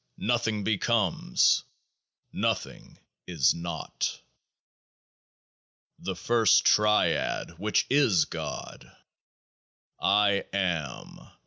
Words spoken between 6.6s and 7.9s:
Triad which